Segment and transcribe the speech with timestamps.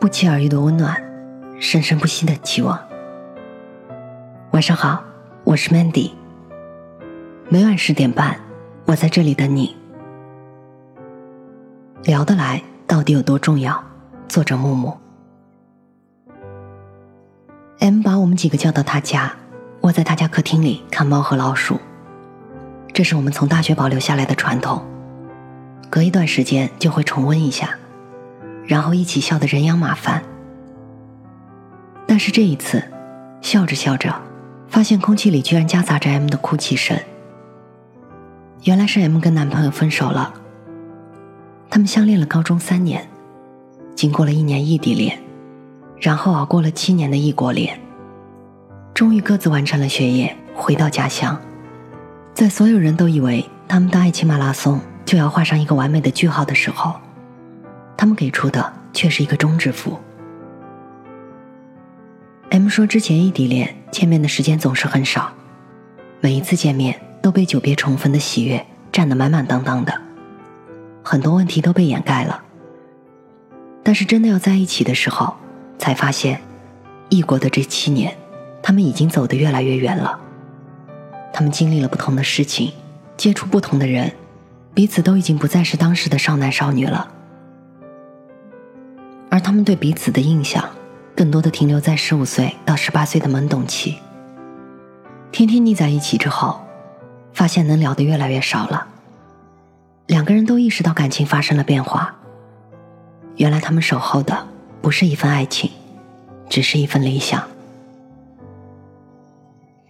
[0.00, 0.98] 不期而遇的温暖，
[1.60, 2.80] 生生不息的期望。
[4.52, 5.04] 晚上好，
[5.44, 6.12] 我是 Mandy。
[7.50, 8.40] 每晚十点半，
[8.86, 9.76] 我在这里等你。
[12.04, 13.78] 聊得来到底有多重要？
[14.26, 14.96] 作者木木。
[17.80, 19.30] M 把我们几个叫到他家，
[19.82, 21.78] 窝在他家客厅里看猫和老鼠。
[22.94, 24.82] 这是我们从大学保留下来的传统，
[25.90, 27.76] 隔一段时间就会重温一下。
[28.70, 30.22] 然后一起笑得人仰马翻。
[32.06, 32.80] 但是这一次，
[33.40, 34.14] 笑着笑着，
[34.68, 36.96] 发现空气里居然夹杂着 M 的哭泣声。
[38.62, 40.32] 原来是 M 跟男朋友分手了。
[41.68, 43.08] 他们相恋了高中三年，
[43.96, 45.18] 经过了一年异地恋，
[45.98, 47.76] 然后熬过了七年的异国恋，
[48.94, 51.36] 终于各自完成了学业，回到家乡。
[52.32, 56.94] 在所有人都以为他们的爱情马拉松就要画上一个完美的句号的时候。
[57.96, 59.98] 他们给出的却是一个终止符。
[62.50, 65.32] M 说，之前异地恋见面的时间总是很少，
[66.20, 69.94] 每一次见面都被久别重逢的喜悦占得满满当当的，
[71.04, 72.42] 很多问题都被掩盖了。
[73.82, 75.36] 但是真的要在一起的时候，
[75.78, 76.40] 才发现，
[77.08, 78.16] 异国的这七年，
[78.62, 80.18] 他们已经走得越来越远了。
[81.32, 82.72] 他们经历了不同的事情，
[83.16, 84.12] 接触不同的人，
[84.74, 87.12] 彼此都已经不再是当时的少男少女了。
[89.30, 90.68] 而他们对彼此的印象，
[91.16, 93.96] 更多的停留在十五岁到十八岁的懵懂期。
[95.30, 96.60] 天天腻在一起之后，
[97.32, 98.88] 发现能聊的越来越少了。
[100.08, 102.12] 两个人都意识到感情发生了变化。
[103.36, 104.48] 原来他们守候的
[104.82, 105.70] 不是一份爱情，
[106.48, 107.40] 只是一份理想。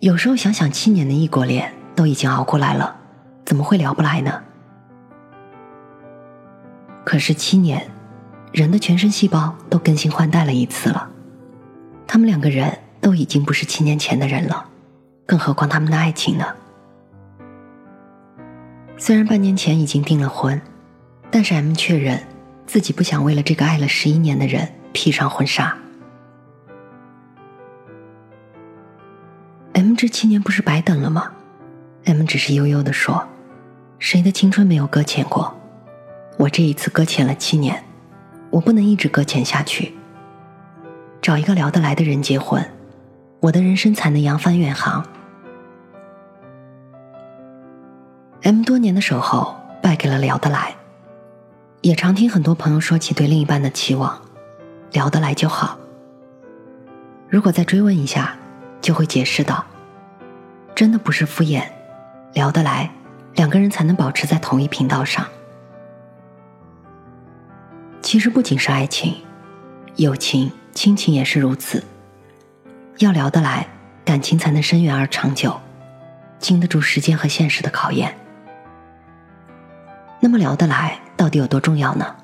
[0.01, 2.95] 有时候想想，七年的异国恋都已经熬过来了，
[3.47, 4.43] 怎么会聊不来呢？
[7.07, 7.91] 可是七年。
[8.53, 11.09] 人的全身细胞都更新换代了一次了，
[12.07, 14.65] 他们两个人都已经不是七年前的人了，
[15.25, 16.45] 更何况他们的爱情呢？
[18.99, 20.61] 虽然半年前已经订了婚，
[21.31, 22.21] 但是 M 确认
[22.67, 25.75] 自己不想为了这个爱了十一年的人披上婚纱。
[29.75, 31.31] M 这七年不是白等了吗
[32.05, 33.27] ？M 只是悠悠的说
[34.01, 35.55] ：“谁的青春没有搁浅过？
[36.37, 37.83] 我这一次搁浅了七年。”
[38.51, 39.95] 我不能一直搁浅下去。
[41.23, 42.65] 找一个聊得来的人结婚，
[43.41, 45.05] 我的人生才能扬帆远航。
[48.43, 50.75] M 多年的守候败给了聊得来，
[51.83, 54.21] 也常听很多朋友说起对另一半的期望，
[54.93, 55.79] 聊得来就好。
[57.29, 58.35] 如果再追问一下，
[58.81, 59.65] 就会解释到，
[60.75, 61.63] 真的不是敷衍，
[62.33, 62.91] 聊得来，
[63.35, 65.25] 两个人才能保持在同一频道上。
[68.03, 69.15] 其实不仅是爱情，
[69.97, 71.83] 友情、亲情也是如此。
[72.99, 73.67] 要聊得来，
[74.05, 75.59] 感情才能深远而长久，
[76.39, 78.15] 经得住时间和现实的考验。
[80.19, 82.17] 那么聊得来到底有多重要呢？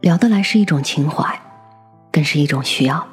[0.00, 1.38] 聊得来是一种情怀，
[2.12, 3.06] 更是一种需要。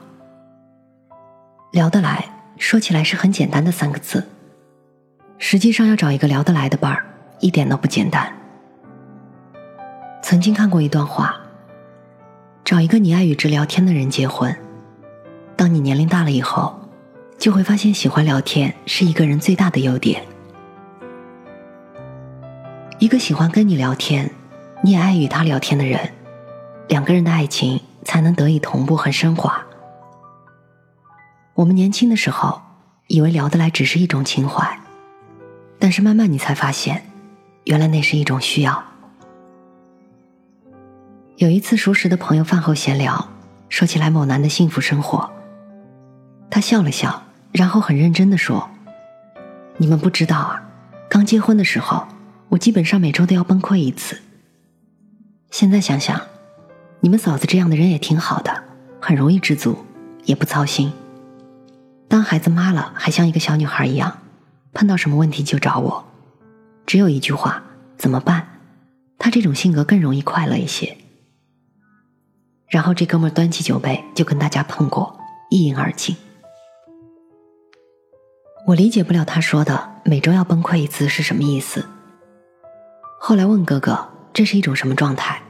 [1.72, 2.24] 聊得来
[2.58, 4.26] 说起来是很简单的三个字，
[5.38, 7.06] 实际上要找一个聊得来的伴儿，
[7.40, 8.32] 一点都不简单。
[10.28, 11.40] 曾经看过一段话：
[12.64, 14.58] 找一个你爱与之聊天的人结婚。
[15.56, 16.76] 当你年龄大了以后，
[17.38, 20.26] 就会发现喜欢聊天是一个人最大的优点。
[22.98, 24.32] 一个喜欢跟你聊天，
[24.82, 26.12] 你也爱与他聊天的人，
[26.88, 29.64] 两个人的爱情才能得以同步和升华。
[31.54, 32.60] 我们年轻的时候，
[33.06, 34.80] 以为聊得来只是一种情怀，
[35.78, 37.06] 但是慢慢你才发现，
[37.66, 38.84] 原来那是一种需要。
[41.38, 43.28] 有一次，熟识的朋友饭后闲聊，
[43.68, 45.30] 说起来某男的幸福生活。
[46.50, 48.70] 他笑了笑，然后很认真的说
[49.76, 50.64] ：“你们不知道啊，
[51.10, 52.08] 刚结婚的时候，
[52.48, 54.22] 我基本上每周都要崩溃一次。
[55.52, 56.22] 现在想想，
[57.02, 58.64] 你们嫂子这样的人也挺好的，
[59.02, 59.86] 很容易知足，
[60.24, 60.94] 也不操心。
[62.08, 64.20] 当孩子妈了，还像一个小女孩一样，
[64.72, 66.06] 碰到什么问题就找我，
[66.86, 67.62] 只有一句话：
[67.98, 68.48] 怎么办？
[69.18, 70.96] 他这种性格更容易快乐一些。”
[72.68, 75.18] 然后这哥们端起酒杯就跟大家碰过，
[75.50, 76.16] 一饮而尽。
[78.68, 81.86] 我理解不了他说的每周要崩溃一次是什么意思。
[83.20, 85.42] 后来问哥哥这是一种什么状态，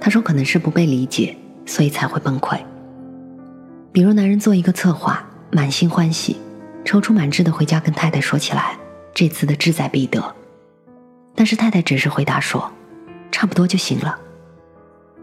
[0.00, 1.36] 他说可能是不被理解，
[1.66, 2.58] 所以才会崩溃。
[3.92, 6.36] 比如男人做一个策划，满心欢喜，
[6.84, 8.78] 踌躇满志的回家跟太太说起来
[9.12, 10.34] 这次的志在必得，
[11.34, 12.70] 但是太太只是回答说，
[13.30, 14.18] 差不多就行了。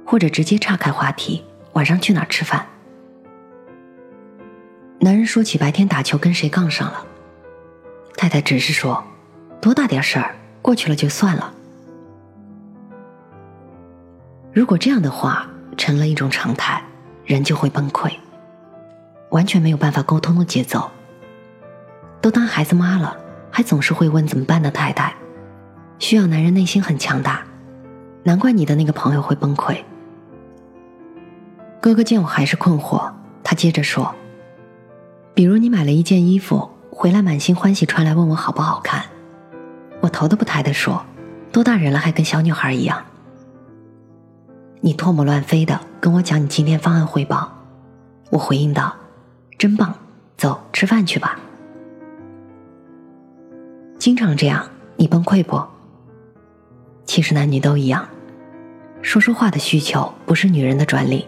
[0.07, 1.43] 或者直接岔开话题，
[1.73, 2.65] 晚上去哪儿吃饭？
[5.01, 7.05] 男人说起白天打球跟谁杠上了，
[8.15, 9.03] 太太只是说，
[9.59, 11.53] 多大点事儿，过去了就算了。
[14.53, 15.45] 如果这样的话
[15.75, 16.81] 成了一种常态，
[17.25, 18.09] 人就会崩溃，
[19.31, 20.89] 完全没有办法沟通的节奏。
[22.21, 23.17] 都当孩子妈了，
[23.51, 25.13] 还总是会问怎么办的太太，
[25.99, 27.43] 需要男人内心很强大，
[28.23, 29.77] 难怪你的那个朋友会崩溃。
[31.79, 33.11] 哥哥见我还是困惑，
[33.43, 34.13] 他接着说
[35.33, 39.05] ：“比如你买了一件衣服回来，满心欢喜穿来问我好不好看，
[40.01, 41.05] 我头都不抬的说，
[41.51, 43.01] 多大人了还跟小女孩一样。
[44.81, 47.51] 你唾沫乱飞的跟我讲你今天方案汇报，
[48.31, 48.93] 我回应道，
[49.57, 49.93] 真棒，
[50.35, 51.39] 走吃饭去吧。
[53.99, 55.61] 经常这样，你崩溃不？
[57.05, 58.07] 其实男女都一样，
[59.01, 61.27] 说说话的需求不是女人的专利。”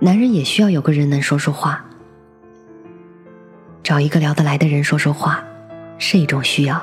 [0.00, 1.84] 男人也需要有个人能说说话，
[3.82, 5.42] 找一个聊得来的人说说话，
[5.98, 6.80] 是一种需要。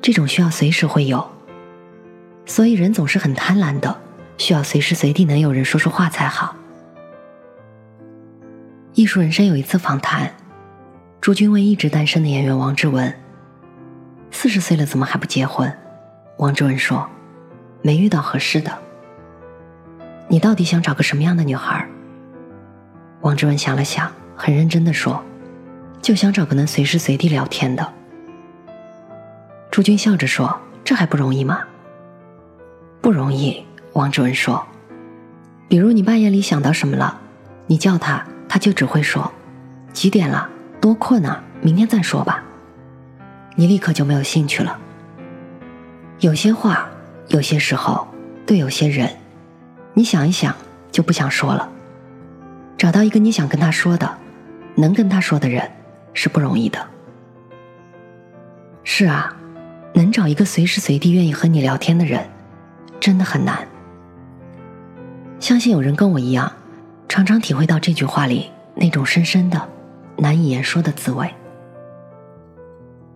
[0.00, 1.28] 这种需要随时会有，
[2.44, 4.00] 所以人总是很贪婪的，
[4.38, 6.54] 需要随时随地能有人说说话才好。
[8.94, 10.32] 艺术人生有一次访谈，
[11.20, 13.12] 朱军问一直单身的演员王志文
[14.30, 15.76] ：“四十岁了怎么还不结婚？”
[16.38, 17.08] 王志文说
[17.82, 18.70] ：“没遇到合适的。”
[20.28, 21.88] 你到底想找个什么样的女孩？
[23.26, 25.20] 王志文想了想，很认真的说
[26.00, 27.92] ：“就想找个能随时随地聊天的。”
[29.68, 31.64] 朱军笑着说：“这还不容易吗？”
[33.02, 34.64] 不容易，王志文说
[35.66, 37.18] ：“比如你半夜里想到什么了，
[37.66, 39.32] 你叫他，他就只会说
[39.92, 40.48] ：‘几点了？
[40.80, 41.42] 多困啊！
[41.60, 42.44] 明天再说吧。’
[43.56, 44.78] 你立刻就没有兴趣了。
[46.20, 46.88] 有些话，
[47.26, 48.06] 有些时候，
[48.46, 49.10] 对有些人，
[49.94, 50.54] 你想一想
[50.92, 51.70] 就不想说了。”
[52.78, 54.18] 找到一个你想跟他说的，
[54.74, 55.70] 能跟他说的人，
[56.12, 56.86] 是不容易的。
[58.84, 59.34] 是啊，
[59.94, 62.24] 能找一个随时随地愿意和你聊天的人，
[63.00, 63.66] 真的很难。
[65.40, 66.52] 相信有人跟我一样，
[67.08, 69.68] 常常体会到这句话里那种深深的、
[70.16, 71.28] 难以言说的滋味。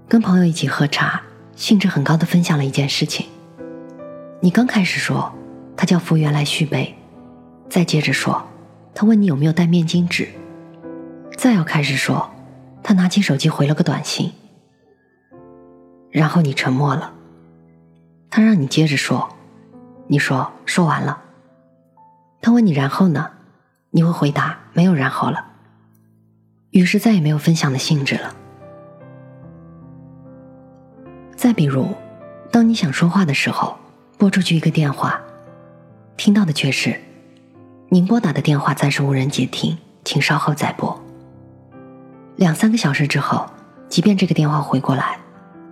[0.09, 1.21] 跟朋友一起喝茶，
[1.55, 3.27] 兴致很高的分享了一件事情。
[4.41, 5.33] 你刚开始说，
[5.77, 6.95] 他叫服务员来续杯，
[7.69, 8.43] 再接着说。
[8.95, 10.29] 他问你有没有带面巾纸，
[11.37, 12.31] 再要开始说，
[12.83, 14.33] 他拿起手机回了个短信，
[16.11, 17.15] 然后你沉默了。
[18.29, 19.29] 他让你接着说，
[20.07, 21.23] 你说说完了。
[22.43, 23.31] 他问你然后呢，
[23.91, 25.47] 你会回答没有然后了。
[26.71, 28.35] 于是再也没有分享的兴致了。
[31.35, 31.89] 再比如，
[32.53, 33.77] 当你想说话的时候，
[34.19, 35.21] 拨出去一个电话，
[36.17, 37.01] 听到的却是。
[37.93, 40.97] 您拨打的电话暂时无人接听，请稍后再拨。
[42.37, 43.45] 两三个小时之后，
[43.89, 45.19] 即便这个电话回过来，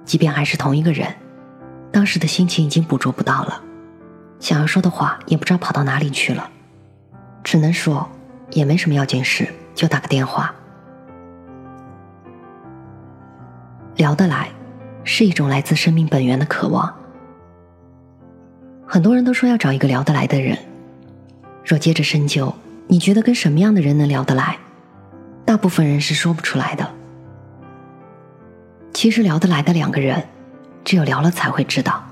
[0.04, 1.14] 即便还是同一个人，
[1.92, 3.62] 当时的心情已经捕捉不到了，
[4.40, 6.50] 想要说的话也不知道跑到哪里去了，
[7.44, 8.08] 只能说
[8.50, 10.52] 也没什么要紧事，就打个电话。
[13.94, 14.48] 聊得来，
[15.04, 16.92] 是一种来自生命本源的渴望。
[18.84, 20.58] 很多人都说要找一个聊得来的人。
[21.68, 22.54] 若接着深究，
[22.86, 24.56] 你觉得跟什么样的人能聊得来？
[25.44, 26.90] 大部分人是说不出来的。
[28.94, 30.26] 其实聊得来的两个人，
[30.82, 32.02] 只有聊了才会知道。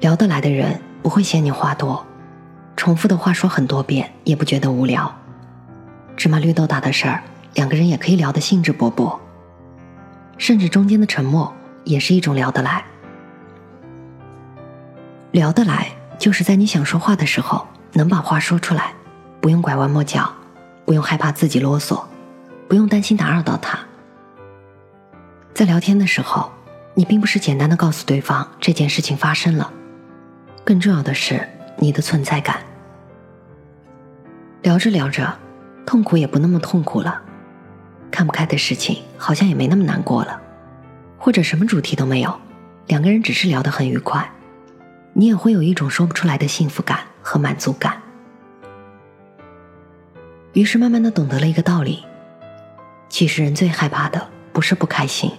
[0.00, 2.04] 聊得来的人不会嫌你话多，
[2.76, 5.16] 重复的话说很多遍也不觉得无聊。
[6.16, 7.22] 芝麻绿豆大的事儿，
[7.54, 9.16] 两个人也可以聊得兴致勃勃。
[10.38, 12.84] 甚至中间的沉默也是一种聊得来。
[15.30, 17.64] 聊得来，就是在你想说话的时候。
[17.92, 18.92] 能把话说出来，
[19.40, 20.32] 不用拐弯抹角，
[20.84, 22.02] 不用害怕自己啰嗦，
[22.68, 23.78] 不用担心打扰到他。
[25.52, 26.50] 在聊天的时候，
[26.94, 29.72] 你并不是简单的告诉对方这件事情发生了，
[30.64, 31.46] 更重要的是
[31.78, 32.56] 你的存在感。
[34.62, 35.36] 聊着聊着，
[35.84, 37.20] 痛苦也不那么痛苦了，
[38.10, 40.40] 看不开的事情好像也没那么难过了，
[41.18, 42.40] 或者什么主题都没有，
[42.86, 44.30] 两个人只是聊得很愉快，
[45.12, 47.00] 你也会有一种说不出来的幸福感。
[47.22, 48.00] 和满足感，
[50.54, 52.02] 于是慢慢的懂得了一个道理：
[53.10, 55.30] 其实人最害怕的不是不开心，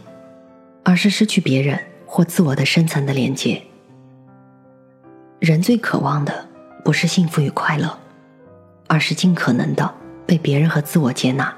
[0.84, 3.62] 而是失去别人或自我的深层的连接。
[5.40, 6.48] 人最渴望的
[6.86, 7.98] 不是幸福与快乐，
[8.88, 9.92] 而是尽可能的
[10.28, 11.52] 被别人和自我接纳。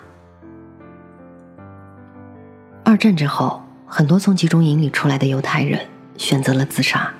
[2.86, 5.86] 二战之后，很多从集中营里出来的犹太人
[6.18, 7.14] 选择了自杀。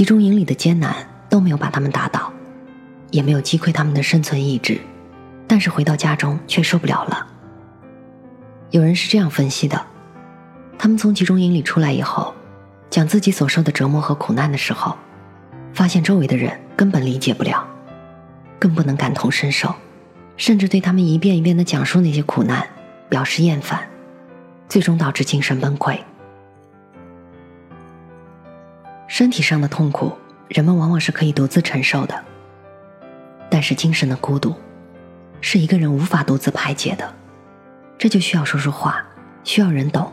[0.00, 0.96] 集中营里的艰难。
[1.28, 2.32] 都没有把他们打倒，
[3.10, 4.80] 也没有击溃他们的生存意志，
[5.46, 7.26] 但是回到家中却受不了了。
[8.70, 9.86] 有人是这样分析的：
[10.78, 12.34] 他们从集中营里出来以后，
[12.88, 14.96] 讲自己所受的折磨和苦难的时候，
[15.74, 17.62] 发现周围的人根本理解不了，
[18.58, 19.72] 更不能感同身受，
[20.38, 22.66] 甚至对他们一遍一遍的讲述那些苦难
[23.10, 23.86] 表示厌烦，
[24.68, 26.00] 最终导致精神崩溃。
[29.10, 30.16] 身体上的痛苦。
[30.46, 32.24] 人们往往是可以独自承受的，
[33.50, 34.54] 但是精神的孤独，
[35.40, 37.12] 是一个人无法独自排解的。
[37.98, 39.04] 这就需要说说话，
[39.42, 40.12] 需要人懂，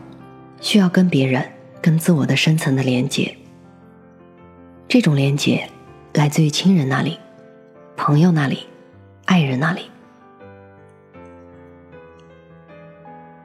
[0.60, 1.48] 需要跟别人、
[1.80, 3.36] 跟自我的深层的连接。
[4.88, 5.68] 这种连接
[6.14, 7.18] 来自于亲人那里、
[7.96, 8.66] 朋友那里、
[9.26, 9.90] 爱人那里。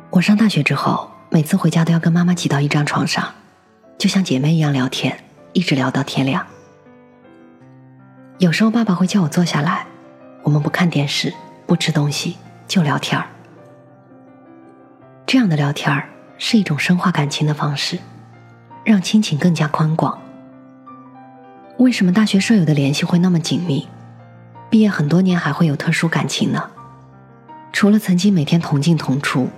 [0.09, 3.33] 我上大学之后，每次回家都要跟妈妈挤到一张床上，
[3.97, 5.17] 就像姐妹一样聊天，
[5.53, 6.45] 一直聊到天亮。
[8.39, 9.85] 有时候爸爸会叫我坐下来，
[10.41, 11.33] 我们不看电视，
[11.65, 13.27] 不吃东西，就聊天儿。
[15.25, 17.97] 这样的聊天儿是一种深化感情的方式，
[18.83, 20.19] 让亲情更加宽广。
[21.77, 23.87] 为什么大学舍友的联系会那么紧密？
[24.69, 26.69] 毕业很多年还会有特殊感情呢？
[27.71, 29.49] 除了曾经每天同进同出，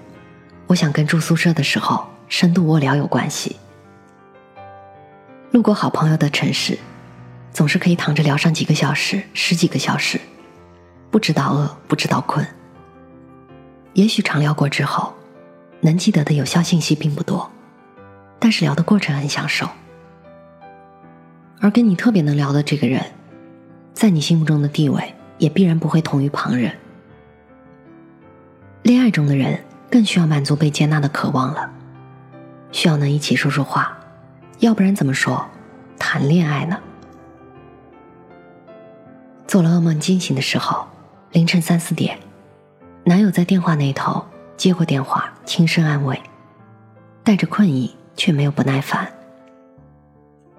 [0.67, 3.55] 我想跟住宿舍的时候深度卧聊有关系。
[5.55, 6.77] 路过好朋友的城市。
[7.53, 10.19] 总是可以躺着聊上几个小时、十几个小时，
[11.09, 12.45] 不知道饿，不知道困。
[13.93, 15.13] 也许长聊过之后，
[15.79, 17.49] 能记得的有效信息并不多，
[18.37, 19.65] 但是聊的过程很享受。
[21.61, 23.01] 而跟你特别能聊的这个人，
[23.93, 26.75] 在你心目中的地位也必然不会同于旁人。
[28.83, 29.57] 恋爱中的人
[29.89, 31.71] 更需要满足被接纳的渴望了，
[32.73, 33.94] 需要能一起说说话，
[34.59, 35.45] 要不然怎么说
[35.99, 36.79] 谈恋爱呢？
[39.47, 40.87] 做了噩梦惊醒的时候，
[41.31, 42.17] 凌晨三四点，
[43.03, 44.25] 男友在电话那头
[44.57, 46.19] 接过电话，轻声安慰，
[47.23, 49.11] 带着困意却没有不耐烦。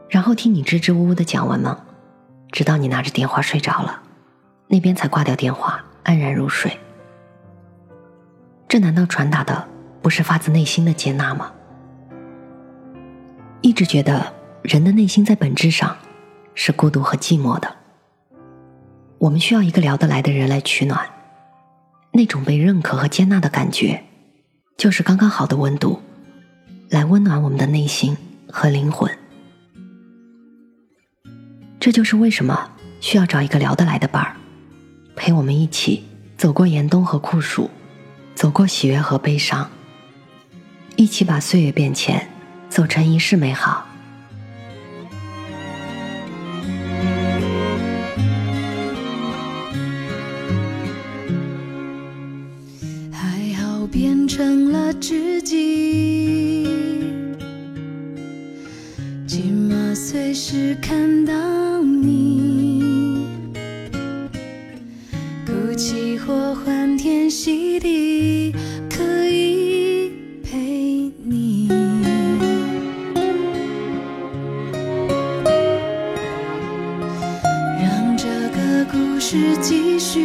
[0.09, 1.77] 然后听你支支吾吾的讲完梦，
[2.53, 4.03] 直到你拿着电话睡着了，
[4.69, 6.79] 那边才挂掉电话，安然入睡。
[8.69, 9.67] 这难道传达的
[10.01, 11.53] 不是发自内心的接纳吗？
[13.67, 14.33] 一直觉得
[14.63, 15.97] 人的内心在本质上
[16.55, 17.75] 是孤独和寂寞的。
[19.19, 21.05] 我们需要一个聊得来的人来取暖，
[22.13, 24.05] 那种被认可和接纳的感觉，
[24.77, 26.01] 就是刚刚好的温度，
[26.91, 28.17] 来温暖我们的内心
[28.49, 29.11] 和灵魂。
[31.81, 32.71] 这就是为什么
[33.01, 34.37] 需要找一个聊得来的伴儿，
[35.17, 36.05] 陪我们一起
[36.37, 37.69] 走过严冬和酷暑，
[38.37, 39.69] 走过喜悦和悲伤，
[40.95, 42.31] 一起把岁月变迁
[42.69, 43.86] 走成一世美好。
[78.97, 80.23] 故事继续。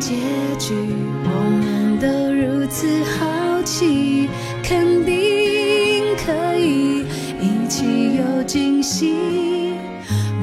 [0.00, 0.16] 结
[0.58, 0.74] 局，
[1.22, 1.28] 我
[1.62, 4.28] 们都如此好奇，
[4.60, 7.04] 肯定可以
[7.40, 9.14] 一起有惊喜，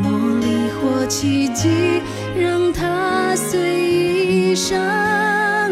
[0.01, 0.09] 魔
[0.39, 1.67] 力或奇迹，
[2.39, 4.79] 让它随意上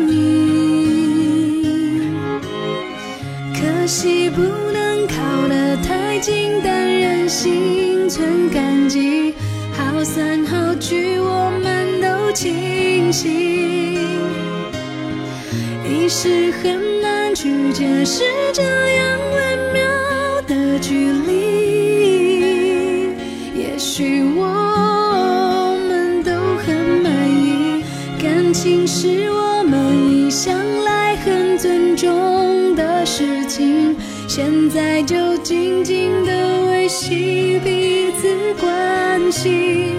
[0.09, 2.11] 映。
[3.53, 8.40] 可惜不能靠得太近，但人心存
[13.11, 14.09] 心。
[15.83, 19.81] 一时很难去解释这样微妙
[20.47, 23.13] 的距离，
[23.55, 26.31] 也许我们都
[26.65, 27.83] 很满意，
[28.21, 33.95] 感情是我们一向来很尊重的事情，
[34.27, 39.90] 现在就静静的维系彼此关系，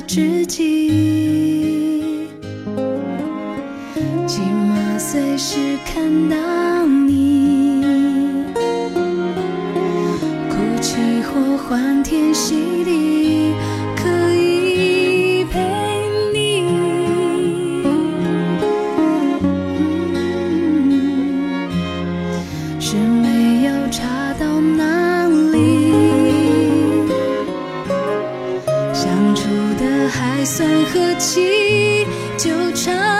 [0.00, 2.28] 知己。
[4.26, 6.55] 寂寞随时看到
[30.94, 32.04] 何其
[32.36, 33.15] 纠缠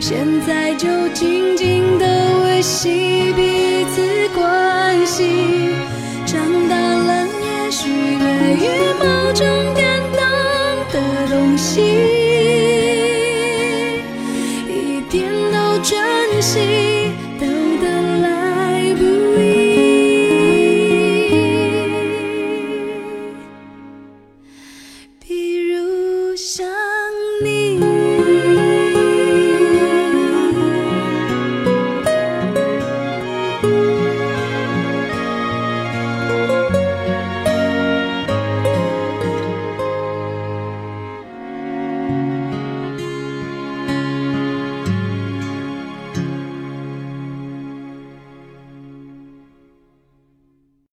[0.00, 5.49] 现在就静静的维系彼此关系。